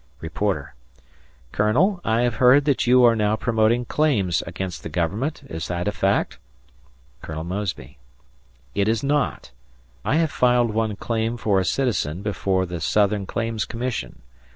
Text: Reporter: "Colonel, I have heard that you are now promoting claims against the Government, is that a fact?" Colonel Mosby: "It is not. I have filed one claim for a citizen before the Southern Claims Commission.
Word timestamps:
Reporter: 0.19 0.73
"Colonel, 1.51 2.01
I 2.03 2.21
have 2.21 2.37
heard 2.37 2.65
that 2.65 2.87
you 2.87 3.03
are 3.05 3.15
now 3.15 3.35
promoting 3.35 3.85
claims 3.85 4.41
against 4.47 4.81
the 4.81 4.89
Government, 4.89 5.43
is 5.47 5.67
that 5.67 5.87
a 5.87 5.91
fact?" 5.91 6.39
Colonel 7.21 7.43
Mosby: 7.43 7.99
"It 8.73 8.87
is 8.87 9.03
not. 9.03 9.51
I 10.03 10.15
have 10.15 10.31
filed 10.31 10.71
one 10.73 10.95
claim 10.95 11.37
for 11.37 11.59
a 11.59 11.65
citizen 11.65 12.23
before 12.23 12.65
the 12.65 12.81
Southern 12.81 13.27
Claims 13.27 13.63
Commission. 13.63 14.23